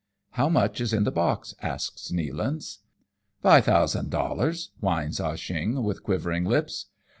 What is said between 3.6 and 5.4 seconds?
thousand dollars," whines Ah